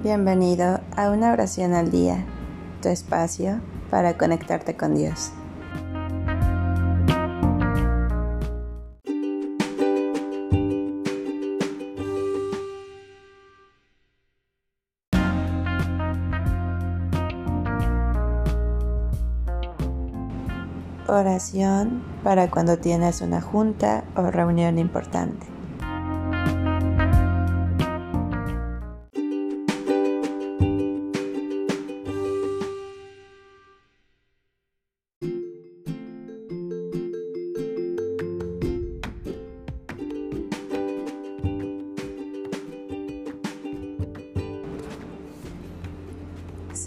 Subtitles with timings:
[0.00, 2.24] Bienvenido a una oración al día,
[2.80, 5.32] tu espacio para conectarte con Dios.
[21.08, 25.57] Oración para cuando tienes una junta o reunión importante.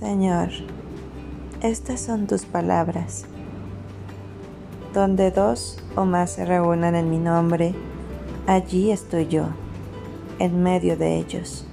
[0.01, 0.49] Señor,
[1.61, 3.25] estas son tus palabras.
[4.95, 7.75] Donde dos o más se reúnan en mi nombre,
[8.47, 9.49] allí estoy yo,
[10.39, 11.67] en medio de ellos.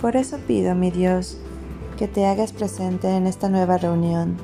[0.00, 1.38] Por eso pido, mi Dios,
[1.96, 4.36] que te hagas presente en esta nueva reunión.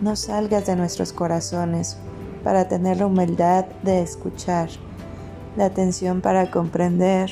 [0.00, 1.98] No salgas de nuestros corazones
[2.42, 4.70] para tener la humildad de escuchar,
[5.56, 7.30] la atención para comprender,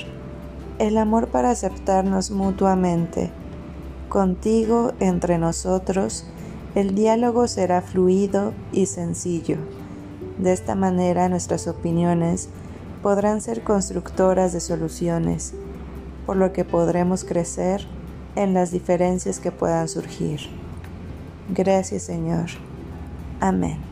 [0.79, 3.33] el amor para aceptarnos mutuamente
[4.13, 6.27] Contigo, entre nosotros,
[6.75, 9.57] el diálogo será fluido y sencillo.
[10.37, 12.51] De esta manera nuestras opiniones
[13.03, 15.55] podrán ser constructoras de soluciones,
[16.27, 17.87] por lo que podremos crecer
[18.37, 20.41] en las diferencias que puedan surgir.
[21.49, 22.51] Gracias Señor.
[23.41, 23.92] Amén.